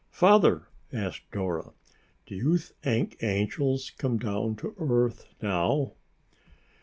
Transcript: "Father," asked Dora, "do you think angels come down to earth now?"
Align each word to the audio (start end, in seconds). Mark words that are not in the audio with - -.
"Father," 0.09 0.63
asked 0.91 1.29
Dora, 1.31 1.73
"do 2.25 2.33
you 2.33 2.57
think 2.57 3.21
angels 3.21 3.91
come 3.99 4.17
down 4.17 4.55
to 4.55 4.73
earth 4.79 5.27
now?" 5.43 5.91